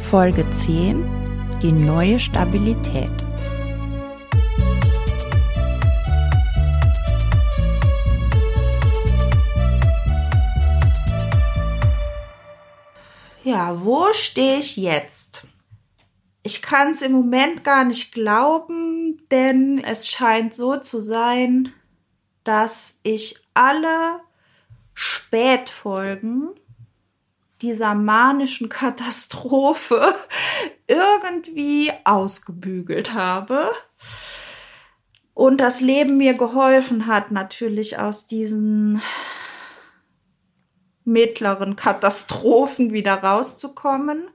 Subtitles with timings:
[0.00, 1.04] Folge 10
[1.60, 3.10] Die neue Stabilität.
[13.44, 15.46] Ja, wo stehe ich jetzt?
[16.42, 21.72] Ich kann es im Moment gar nicht glauben, denn es scheint so zu sein,
[22.44, 24.20] dass ich alle
[24.94, 26.48] Spätfolgen
[27.62, 30.14] dieser manischen Katastrophe
[30.86, 33.70] irgendwie ausgebügelt habe.
[35.34, 39.00] Und das Leben mir geholfen hat, natürlich aus diesen
[41.04, 44.28] mittleren Katastrophen wieder rauszukommen.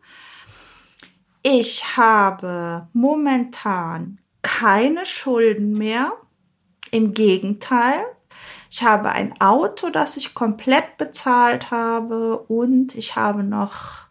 [1.44, 6.14] Ich habe momentan keine Schulden mehr.
[6.92, 8.06] Im Gegenteil,
[8.74, 14.08] ich habe ein Auto, das ich komplett bezahlt habe und ich habe noch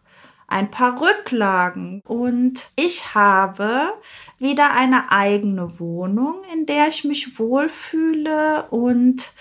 [0.47, 3.91] ein paar Rücklagen und ich habe
[4.39, 9.33] wieder eine eigene Wohnung, in der ich mich wohlfühle und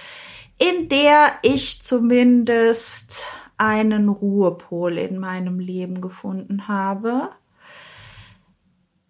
[0.59, 3.24] in der ich zumindest
[3.58, 7.30] einen Ruhepol in meinem Leben gefunden habe.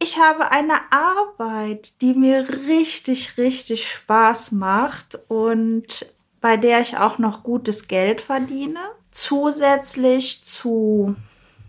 [0.02, 7.18] Ich habe eine Arbeit, die mir richtig, richtig Spaß macht und bei der ich auch
[7.18, 8.80] noch gutes Geld verdiene.
[9.12, 11.14] Zusätzlich zu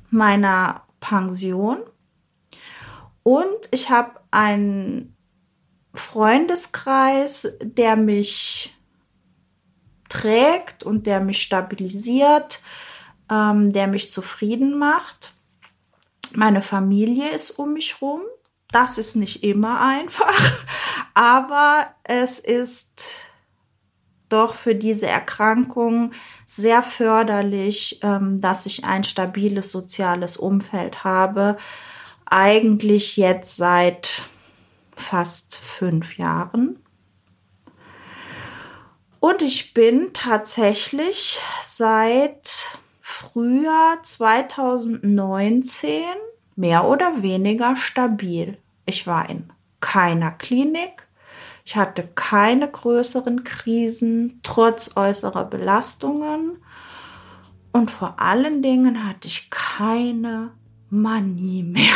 [0.09, 1.83] meiner Pension.
[3.21, 5.15] Und ich habe einen
[5.94, 8.75] Freundeskreis, der mich
[10.09, 12.61] trägt und der mich stabilisiert,
[13.29, 15.32] ähm, der mich zufrieden macht.
[16.35, 18.21] Meine Familie ist um mich rum.
[18.71, 20.66] Das ist nicht immer einfach,
[21.13, 23.23] aber es ist
[24.29, 26.11] doch für diese Erkrankung
[26.47, 31.57] sehr förderlich, ähm, dass ich ein stabiles soziales Umfeld habe.
[32.25, 34.23] Eigentlich jetzt seit
[34.95, 36.79] fast fünf Jahren.
[39.19, 42.79] Und ich bin tatsächlich seit
[43.23, 46.03] Frühjahr 2019
[46.56, 48.59] mehr oder weniger stabil.
[48.85, 51.07] Ich war in keiner Klinik.
[51.66, 56.57] Ich hatte keine größeren Krisen, trotz äußerer Belastungen.
[57.72, 60.51] Und vor allen Dingen hatte ich keine
[60.89, 61.95] Manie mehr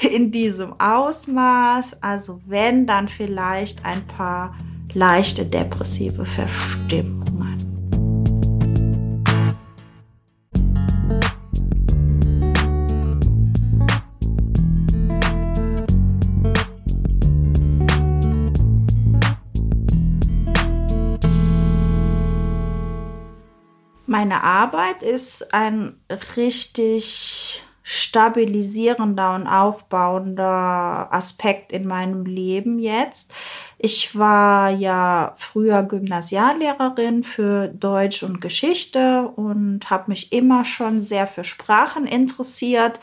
[0.10, 2.02] in diesem Ausmaß.
[2.02, 4.56] Also wenn, dann vielleicht ein paar
[4.94, 7.25] leichte depressive Verstimmungen.
[24.06, 26.00] Meine Arbeit ist ein
[26.36, 33.32] richtig stabilisierender und aufbauender Aspekt in meinem Leben jetzt.
[33.78, 41.28] Ich war ja früher Gymnasiallehrerin für Deutsch und Geschichte und habe mich immer schon sehr
[41.28, 42.98] für Sprachen interessiert.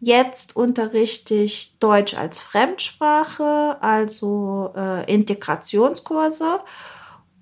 [0.00, 6.60] Jetzt unterrichte ich Deutsch als Fremdsprache, also äh, Integrationskurse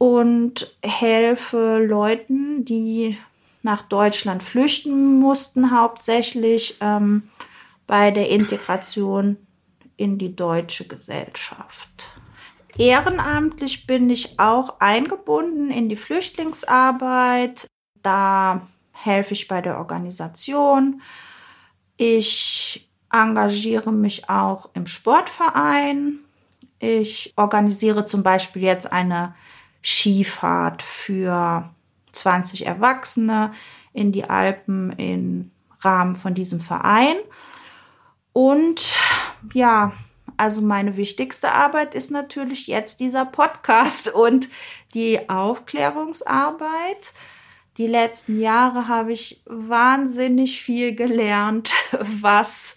[0.02, 3.19] und helfe Leuten, die
[3.62, 7.28] nach Deutschland flüchten mussten, hauptsächlich ähm,
[7.87, 9.37] bei der Integration
[9.96, 12.08] in die deutsche Gesellschaft.
[12.76, 17.69] Ehrenamtlich bin ich auch eingebunden in die Flüchtlingsarbeit.
[18.02, 21.00] Da helfe ich bei der Organisation.
[21.96, 26.19] Ich engagiere mich auch im Sportverein.
[26.81, 29.37] Ich organisiere zum Beispiel jetzt eine
[29.82, 31.70] Skifahrt für
[32.12, 33.52] 20 Erwachsene
[33.93, 35.50] in die Alpen im
[35.81, 37.17] Rahmen von diesem Verein.
[38.32, 38.96] Und
[39.52, 39.93] ja,
[40.37, 44.49] also meine wichtigste Arbeit ist natürlich jetzt dieser Podcast und
[44.94, 47.12] die Aufklärungsarbeit.
[47.78, 51.73] Die letzten Jahre habe ich wahnsinnig viel gelernt,
[52.20, 52.76] was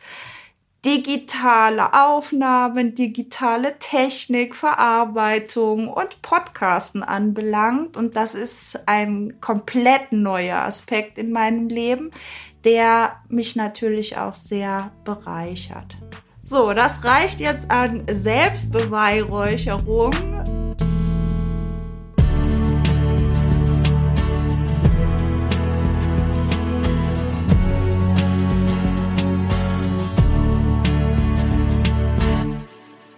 [0.86, 7.98] digitale Aufnahmen, digitale Technik, Verarbeitung und Podcasten anbelangt.
[7.98, 12.12] Und das ist ein komplett neuer Aspekt in meinem Leben,
[12.64, 15.98] der mich natürlich auch sehr bereichert.
[16.44, 20.12] So, das reicht jetzt an Selbstbeweihräucherung.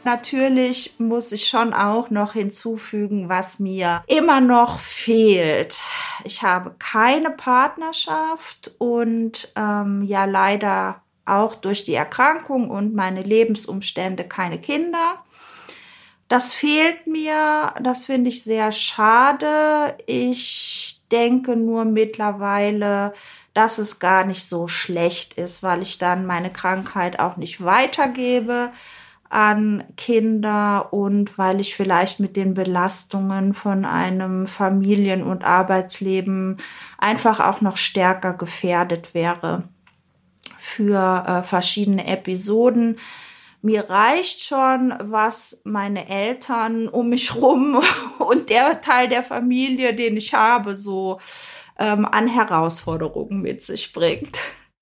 [0.08, 5.78] Natürlich muss ich schon auch noch hinzufügen, was mir immer noch fehlt.
[6.24, 14.24] Ich habe keine Partnerschaft und ähm, ja leider auch durch die Erkrankung und meine Lebensumstände
[14.24, 15.26] keine Kinder.
[16.30, 19.98] Das fehlt mir, das finde ich sehr schade.
[20.06, 23.14] Ich denke nur mittlerweile,
[23.54, 28.72] dass es gar nicht so schlecht ist, weil ich dann meine Krankheit auch nicht weitergebe
[29.30, 36.58] an Kinder und weil ich vielleicht mit den Belastungen von einem Familien- und Arbeitsleben
[36.98, 39.64] einfach auch noch stärker gefährdet wäre
[40.58, 42.98] für äh, verschiedene Episoden.
[43.62, 47.82] Mir reicht schon, was meine Eltern um mich rum
[48.20, 51.20] und der Teil der Familie, den ich habe, so
[51.80, 54.40] ähm, an Herausforderungen mit sich bringt.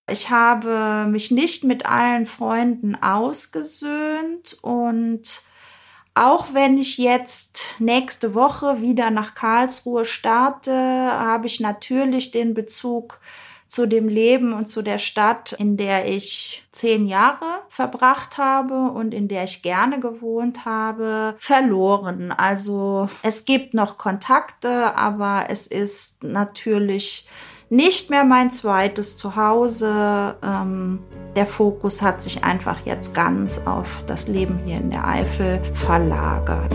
[0.10, 5.42] Ich habe mich nicht mit allen Freunden ausgesöhnt und
[6.13, 13.19] auch wenn ich jetzt nächste Woche wieder nach Karlsruhe starte, habe ich natürlich den Bezug
[13.68, 19.13] zu dem Leben und zu der Stadt, in der ich zehn Jahre verbracht habe und
[19.13, 22.31] in der ich gerne gewohnt habe, verloren.
[22.31, 27.28] Also es gibt noch Kontakte, aber es ist natürlich
[27.69, 30.35] nicht mehr mein zweites Zuhause.
[30.44, 31.00] Ähm,
[31.35, 36.73] der Fokus hat sich einfach jetzt ganz auf das Leben hier in der Eifel verlagert.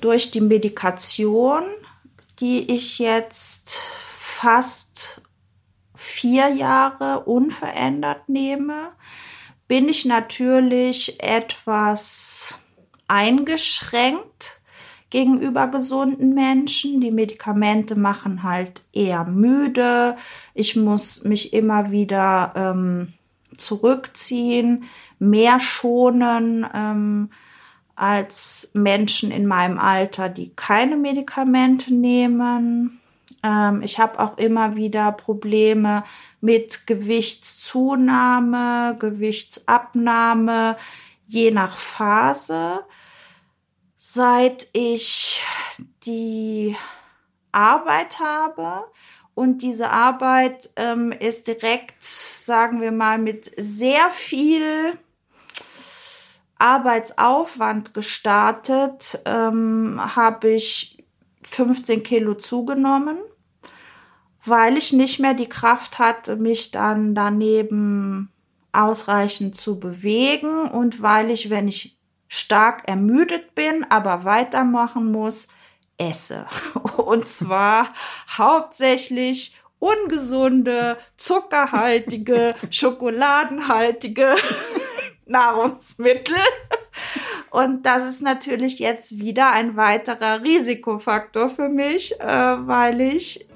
[0.00, 1.62] Durch die Medikation
[2.42, 5.22] die ich jetzt fast
[5.94, 8.90] vier Jahre unverändert nehme,
[9.68, 12.58] bin ich natürlich etwas
[13.06, 14.60] eingeschränkt
[15.08, 17.00] gegenüber gesunden Menschen.
[17.00, 20.16] Die Medikamente machen halt eher müde.
[20.52, 23.12] Ich muss mich immer wieder ähm,
[23.56, 24.84] zurückziehen,
[25.20, 26.66] mehr schonen.
[26.74, 27.30] Ähm,
[28.02, 33.00] als Menschen in meinem Alter, die keine Medikamente nehmen.
[33.44, 36.02] Ähm, ich habe auch immer wieder Probleme
[36.40, 40.76] mit Gewichtszunahme, Gewichtsabnahme,
[41.28, 42.80] je nach Phase.
[43.96, 45.40] Seit ich
[46.04, 46.76] die
[47.52, 48.82] Arbeit habe
[49.34, 54.98] und diese Arbeit ähm, ist direkt, sagen wir mal, mit sehr viel
[56.62, 61.04] Arbeitsaufwand gestartet, ähm, habe ich
[61.42, 63.18] 15 Kilo zugenommen,
[64.44, 68.30] weil ich nicht mehr die Kraft hatte, mich dann daneben
[68.72, 75.48] ausreichend zu bewegen und weil ich, wenn ich stark ermüdet bin, aber weitermachen muss,
[75.98, 76.46] esse.
[76.96, 77.92] Und zwar
[78.38, 84.36] hauptsächlich ungesunde, zuckerhaltige, schokoladenhaltige
[85.32, 86.36] Nahrungsmittel.
[87.50, 93.46] Und das ist natürlich jetzt wieder ein weiterer Risikofaktor für mich, äh, weil ich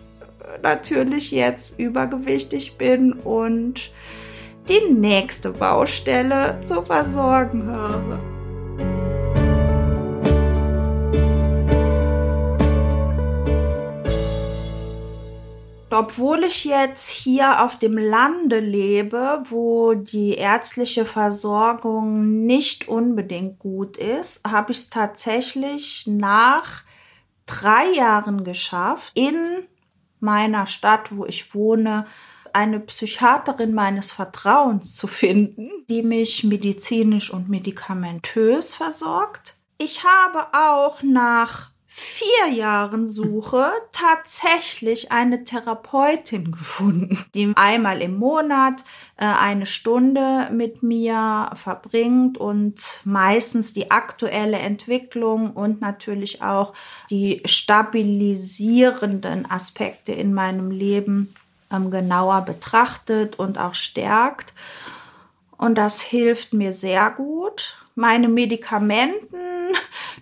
[0.62, 3.90] natürlich jetzt übergewichtig bin und
[4.68, 8.36] die nächste Baustelle zu versorgen habe.
[15.96, 23.96] Obwohl ich jetzt hier auf dem Lande lebe, wo die ärztliche Versorgung nicht unbedingt gut
[23.96, 26.82] ist, habe ich es tatsächlich nach
[27.46, 29.64] drei Jahren geschafft, in
[30.20, 32.06] meiner Stadt, wo ich wohne,
[32.52, 39.54] eine Psychiaterin meines Vertrauens zu finden, die mich medizinisch und medikamentös versorgt.
[39.78, 48.84] Ich habe auch nach vier Jahren Suche tatsächlich eine Therapeutin gefunden, die einmal im Monat
[49.16, 56.74] äh, eine Stunde mit mir verbringt und meistens die aktuelle Entwicklung und natürlich auch
[57.08, 61.34] die stabilisierenden Aspekte in meinem Leben
[61.72, 64.52] ähm, genauer betrachtet und auch stärkt.
[65.56, 67.78] Und das hilft mir sehr gut.
[67.98, 69.74] Meine Medikamenten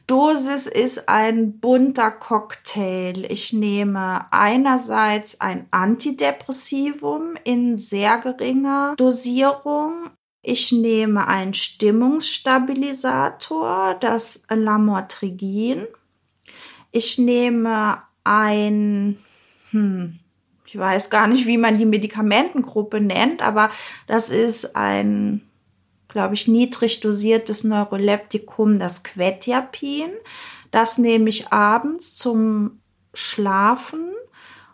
[0.07, 3.27] Dosis ist ein bunter Cocktail.
[3.29, 10.11] Ich nehme einerseits ein Antidepressivum in sehr geringer Dosierung.
[10.41, 15.89] Ich nehme einen Stimmungsstabilisator, das Lamotrigin.
[16.93, 19.19] Ich nehme ein,
[19.73, 20.21] hm,
[20.65, 23.71] ich weiß gar nicht, wie man die Medikamentengruppe nennt, aber
[24.07, 25.51] das ist ein
[26.15, 30.11] glaube ich, niedrig dosiertes Neuroleptikum, das Quetiapin.
[30.71, 32.81] Das nehme ich abends zum
[33.13, 34.13] Schlafen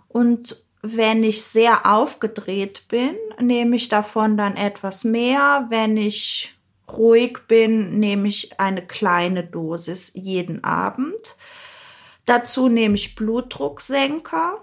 [0.09, 5.67] und wenn ich sehr aufgedreht bin, nehme ich davon dann etwas mehr.
[5.71, 6.55] Wenn ich
[6.91, 11.37] ruhig bin, nehme ich eine kleine Dosis jeden Abend.
[12.27, 14.63] Dazu nehme ich Blutdrucksenker.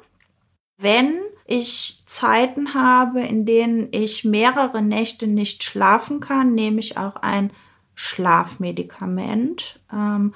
[0.78, 7.16] Wenn ich Zeiten habe, in denen ich mehrere Nächte nicht schlafen kann, nehme ich auch
[7.16, 7.51] ein
[7.96, 10.34] Schlafmedikament, ähm,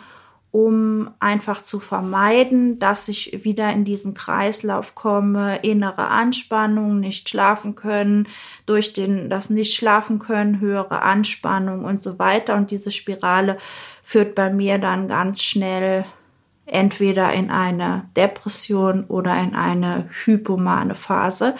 [0.51, 7.75] um einfach zu vermeiden, dass ich wieder in diesen Kreislauf komme, innere Anspannung, nicht schlafen
[7.75, 8.27] können,
[8.65, 12.55] durch den, das nicht schlafen können, höhere Anspannung und so weiter.
[12.55, 13.57] Und diese Spirale
[14.01, 16.05] führt bei mir dann ganz schnell
[16.65, 21.55] entweder in eine Depression oder in eine hypomane Phase.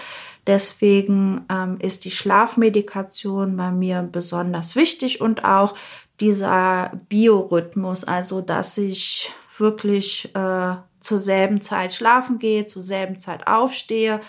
[0.48, 5.76] Deswegen ähm, ist die Schlafmedikation bei mir besonders wichtig und auch
[6.20, 13.48] dieser Biorhythmus, also dass ich wirklich äh, zur selben Zeit schlafen gehe, zur selben Zeit
[13.48, 14.22] aufstehe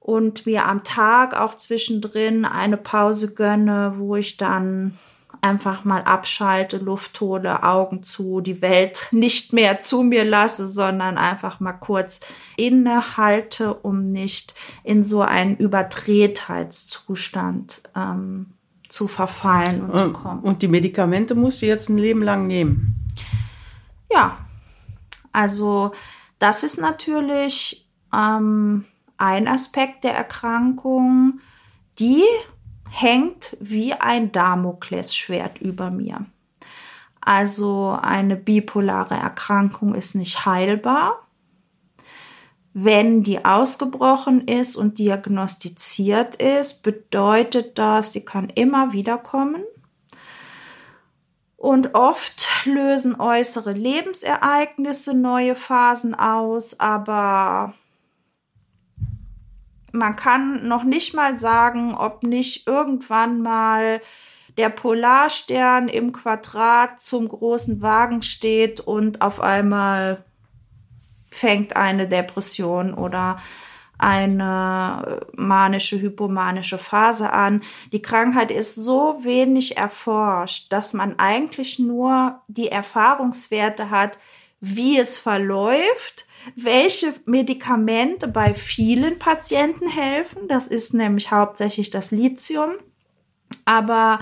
[0.00, 4.98] und mir am Tag auch zwischendrin eine Pause gönne, wo ich dann
[5.42, 11.18] einfach mal abschalte, Luft hole, Augen zu, die Welt nicht mehr zu mir lasse, sondern
[11.18, 12.20] einfach mal kurz
[12.56, 18.46] innehalte, um nicht in so einen Überdrehtheitszustand ähm,
[18.88, 20.40] zu verfallen und, und zu kommen.
[20.40, 22.94] Und die Medikamente musst du jetzt ein Leben lang nehmen?
[24.12, 24.38] Ja,
[25.32, 25.92] also
[26.38, 28.84] das ist natürlich ähm,
[29.16, 31.40] ein Aspekt der Erkrankung,
[31.98, 32.22] die
[32.90, 36.26] hängt wie ein Damoklesschwert über mir.
[37.20, 41.26] Also eine bipolare Erkrankung ist nicht heilbar.
[42.72, 49.62] Wenn die ausgebrochen ist und diagnostiziert ist, bedeutet das, sie kann immer wieder kommen.
[51.56, 57.74] Und oft lösen äußere Lebensereignisse neue Phasen aus, aber
[59.92, 64.00] man kann noch nicht mal sagen, ob nicht irgendwann mal
[64.56, 70.24] der Polarstern im Quadrat zum großen Wagen steht und auf einmal
[71.30, 73.38] fängt eine Depression oder
[73.98, 77.62] eine manische, hypomanische Phase an.
[77.92, 84.18] Die Krankheit ist so wenig erforscht, dass man eigentlich nur die Erfahrungswerte hat,
[84.60, 90.48] wie es verläuft, welche Medikamente bei vielen Patienten helfen.
[90.48, 92.72] Das ist nämlich hauptsächlich das Lithium.
[93.64, 94.20] Aber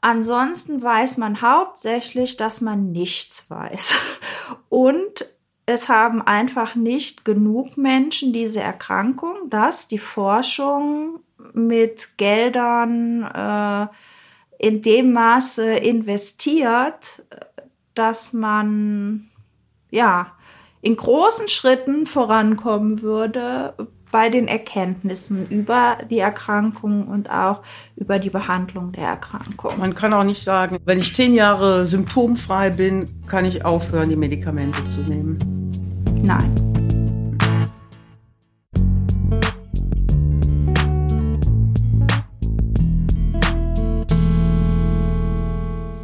[0.00, 3.94] ansonsten weiß man hauptsächlich, dass man nichts weiß.
[4.68, 5.26] Und
[5.66, 11.20] es haben einfach nicht genug Menschen diese Erkrankung, dass die Forschung
[11.54, 13.86] mit Geldern äh,
[14.58, 17.22] in dem Maße investiert,
[17.94, 19.30] dass man
[19.90, 20.36] ja
[20.84, 23.72] in großen Schritten vorankommen würde
[24.12, 27.62] bei den Erkenntnissen über die Erkrankung und auch
[27.96, 29.72] über die Behandlung der Erkrankung.
[29.78, 34.16] Man kann auch nicht sagen, wenn ich zehn Jahre symptomfrei bin, kann ich aufhören, die
[34.16, 35.38] Medikamente zu nehmen.
[36.22, 36.54] Nein.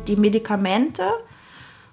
[0.09, 1.03] Die Medikamente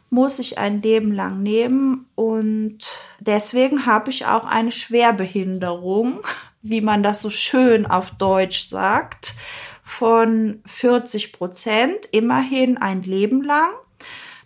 [0.09, 2.79] muss ich ein Leben lang nehmen und
[3.19, 6.21] deswegen habe ich auch eine Schwerbehinderung,
[6.61, 9.33] wie man das so schön auf Deutsch sagt,
[9.81, 13.69] von 40 Prozent, immerhin ein Leben lang.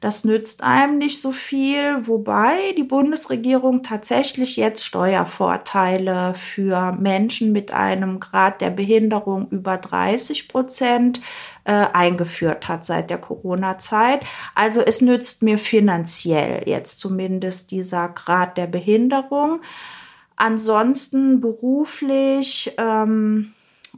[0.01, 7.71] Das nützt einem nicht so viel, wobei die Bundesregierung tatsächlich jetzt Steuervorteile für Menschen mit
[7.71, 11.21] einem Grad der Behinderung über 30 Prozent
[11.65, 14.21] äh, eingeführt hat seit der Corona-Zeit.
[14.55, 19.61] Also es nützt mir finanziell jetzt zumindest dieser Grad der Behinderung.
[20.35, 23.53] Ansonsten beruflich ähm,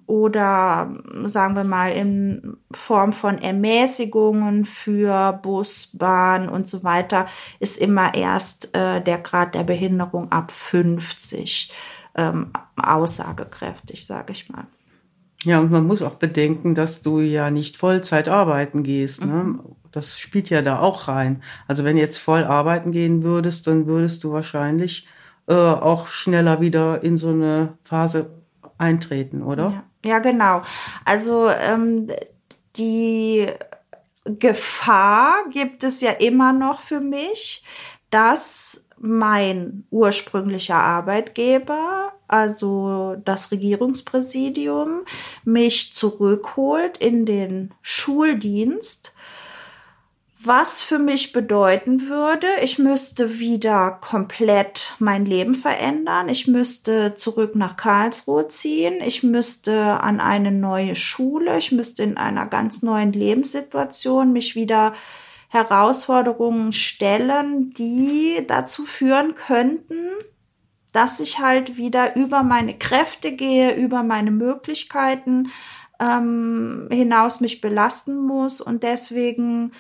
[0.06, 0.96] oder
[1.26, 7.28] sagen wir mal in Form von Ermäßigungen für Bus, Bahn und so weiter
[7.60, 11.72] ist immer erst äh, der Grad der Behinderung ab 50
[12.16, 14.66] ähm, aussagekräftig, sage ich mal.
[15.44, 19.26] Ja, und man muss auch bedenken, dass du ja nicht Vollzeit arbeiten gehst.
[19.26, 19.44] Ne?
[19.44, 19.62] Mhm.
[19.92, 21.44] Das spielt ja da auch rein.
[21.68, 25.08] Also wenn jetzt voll arbeiten gehen würdest, dann würdest du wahrscheinlich
[25.48, 28.43] äh, auch schneller wieder in so eine Phase
[28.78, 29.84] eintreten, oder?
[30.04, 30.62] Ja, ja genau.
[31.06, 32.08] Also ähm,
[32.76, 33.48] die
[34.26, 37.64] Gefahr gibt es ja immer noch für mich,
[38.10, 45.02] dass mein ursprünglicher Arbeitgeber, also das Regierungspräsidium,
[45.44, 49.14] mich zurückholt in den Schuldienst
[50.46, 56.28] was für mich bedeuten würde, ich müsste wieder komplett mein Leben verändern.
[56.28, 58.96] Ich müsste zurück nach Karlsruhe ziehen.
[59.06, 61.58] Ich müsste an eine neue Schule.
[61.58, 64.94] Ich müsste in einer ganz neuen Lebenssituation mich wieder
[65.48, 70.10] Herausforderungen stellen, die dazu führen könnten,
[70.92, 75.52] dass ich halt wieder über meine Kräfte gehe, über meine Möglichkeiten
[76.00, 79.72] ähm, hinaus mich belasten muss und deswegen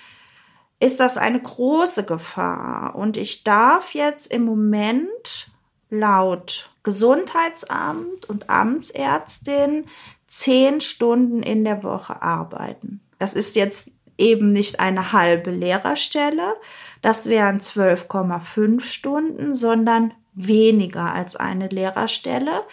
[0.83, 2.95] ist das eine große Gefahr.
[2.95, 5.47] Und ich darf jetzt im Moment
[5.89, 9.85] laut Gesundheitsamt und Amtsärztin
[10.27, 12.99] zehn Stunden in der Woche arbeiten.
[13.17, 16.55] Das ist jetzt eben nicht eine halbe Lehrerstelle,
[17.01, 22.63] das wären 12,5 Stunden, sondern weniger als eine Lehrerstelle.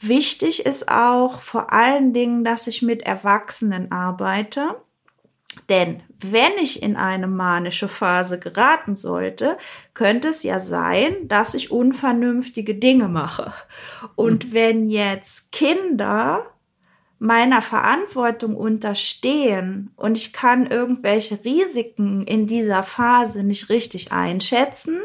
[0.00, 4.76] Wichtig ist auch vor allen Dingen, dass ich mit Erwachsenen arbeite
[5.68, 9.56] denn wenn ich in eine manische Phase geraten sollte,
[9.94, 13.52] könnte es ja sein, dass ich unvernünftige Dinge mache.
[14.14, 14.52] Und mhm.
[14.52, 16.46] wenn jetzt Kinder
[17.18, 25.00] meiner Verantwortung unterstehen und ich kann irgendwelche Risiken in dieser Phase nicht richtig einschätzen,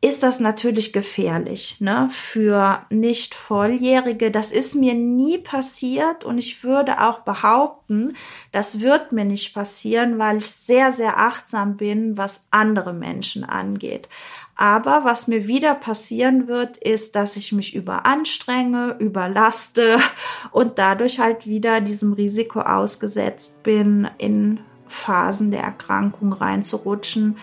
[0.00, 2.08] ist das natürlich gefährlich ne?
[2.12, 4.30] für nicht Volljährige.
[4.30, 8.14] Das ist mir nie passiert und ich würde auch behaupten,
[8.52, 14.08] das wird mir nicht passieren, weil ich sehr, sehr achtsam bin, was andere Menschen angeht.
[14.54, 19.98] Aber was mir wieder passieren wird, ist, dass ich mich überanstrenge, überlaste
[20.52, 27.36] und dadurch halt wieder diesem Risiko ausgesetzt bin, in Phasen der Erkrankung reinzurutschen,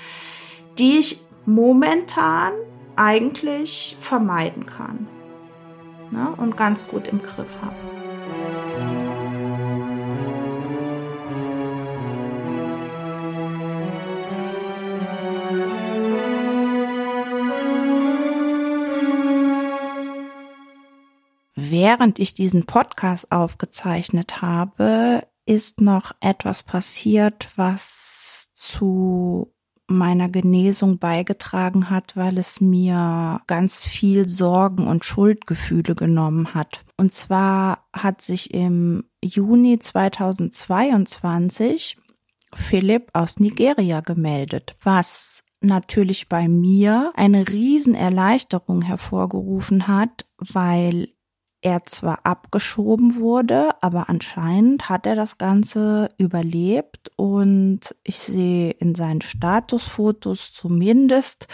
[0.77, 2.53] die ich momentan
[2.95, 5.07] eigentlich vermeiden kann
[6.11, 6.33] ne?
[6.37, 7.75] und ganz gut im Griff habe.
[21.57, 29.54] Während ich diesen Podcast aufgezeichnet habe, ist noch etwas passiert, was zu
[29.87, 36.83] meiner Genesung beigetragen hat, weil es mir ganz viel Sorgen und Schuldgefühle genommen hat.
[36.97, 41.97] Und zwar hat sich im Juni 2022
[42.53, 51.09] Philipp aus Nigeria gemeldet, was natürlich bei mir eine Riesenerleichterung hervorgerufen hat, weil
[51.65, 58.93] er zwar abgeschoben wurde, aber anscheinend hat er das Ganze überlebt und ich sehe in
[58.93, 61.47] seinen Statusfotos zumindest,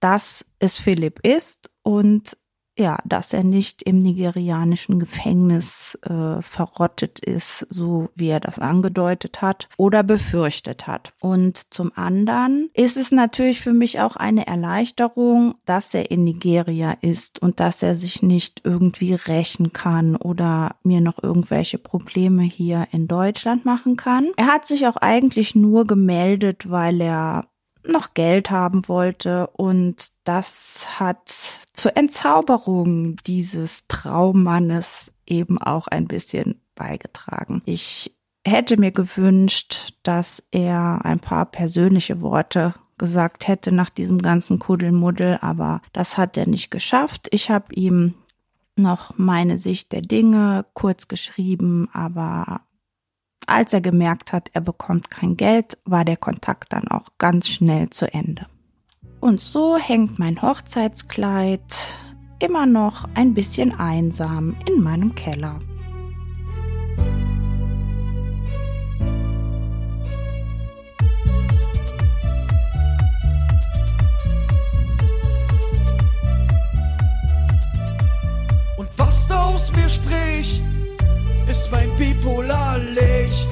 [0.00, 2.36] dass es Philipp ist und
[2.76, 9.42] ja, dass er nicht im nigerianischen Gefängnis äh, verrottet ist, so wie er das angedeutet
[9.42, 11.12] hat oder befürchtet hat.
[11.20, 16.96] Und zum anderen ist es natürlich für mich auch eine Erleichterung, dass er in Nigeria
[17.00, 22.88] ist und dass er sich nicht irgendwie rächen kann oder mir noch irgendwelche Probleme hier
[22.90, 24.28] in Deutschland machen kann.
[24.36, 27.44] Er hat sich auch eigentlich nur gemeldet, weil er
[27.86, 31.28] noch Geld haben wollte und das hat
[31.72, 37.62] zur Entzauberung dieses Traummannes eben auch ein bisschen beigetragen.
[37.64, 38.16] Ich
[38.46, 45.38] hätte mir gewünscht, dass er ein paar persönliche Worte gesagt hätte nach diesem ganzen Kuddelmuddel,
[45.40, 47.28] aber das hat er nicht geschafft.
[47.30, 48.14] Ich habe ihm
[48.76, 52.62] noch meine Sicht der Dinge kurz geschrieben, aber
[53.46, 57.90] als er gemerkt hat, er bekommt kein Geld, war der Kontakt dann auch ganz schnell
[57.90, 58.46] zu Ende.
[59.20, 61.60] Und so hängt mein Hochzeitskleid
[62.40, 65.60] immer noch ein bisschen einsam in meinem Keller.
[78.76, 80.63] Und was da aus mir spricht,
[81.64, 83.48] ist mein Bipolarlicht.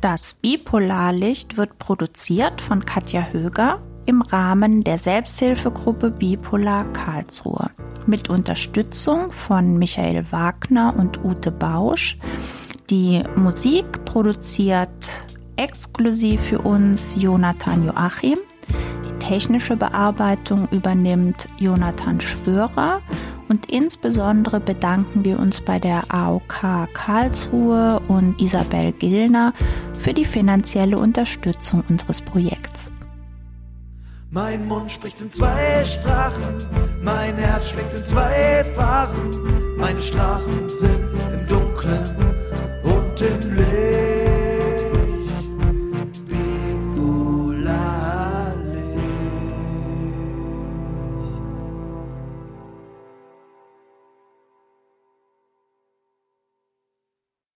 [0.00, 7.70] Das Bipolarlicht wird produziert von Katja Höger im Rahmen der Selbsthilfegruppe Bipolar Karlsruhe
[8.06, 12.16] mit Unterstützung von Michael Wagner und Ute Bausch.
[12.90, 14.90] Die Musik produziert
[15.56, 18.38] exklusiv für uns Jonathan Joachim.
[19.04, 23.00] Die technische Bearbeitung übernimmt Jonathan Schwörer
[23.52, 29.52] und insbesondere bedanken wir uns bei der AOK Karlsruhe und Isabel Gillner
[30.00, 32.90] für die finanzielle Unterstützung unseres Projekts.
[34.30, 36.56] Mein Mund spricht in zwei Sprachen,
[37.02, 39.28] mein Herz schlägt in zwei Phasen,
[39.76, 42.22] meine Straßen sind im Dunkeln